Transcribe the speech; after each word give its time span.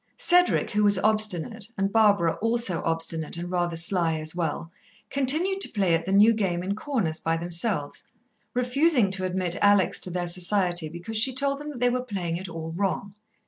Cedric, 0.17 0.71
who 0.71 0.83
was 0.83 0.97
obstinate, 0.97 1.67
and 1.77 1.93
Barbara, 1.93 2.33
also 2.41 2.81
obstinate 2.83 3.37
and 3.37 3.51
rather 3.51 3.75
sly 3.75 4.17
as 4.19 4.33
well, 4.33 4.71
continued 5.11 5.61
to 5.61 5.69
play 5.69 5.93
at 5.93 6.07
the 6.07 6.11
new 6.11 6.33
game 6.33 6.63
in 6.63 6.73
corners 6.73 7.19
by 7.19 7.37
themselves, 7.37 8.03
refusing 8.55 9.11
to 9.11 9.25
admit 9.25 9.57
Alex 9.61 9.99
to 9.99 10.09
their 10.09 10.25
society 10.25 10.89
because 10.89 11.17
she 11.17 11.35
told 11.35 11.59
them 11.59 11.69
that 11.69 11.79
they 11.79 11.91
were 11.91 12.01
playing 12.01 12.37
it 12.37 12.49
all 12.49 12.71
wrong. 12.71 13.13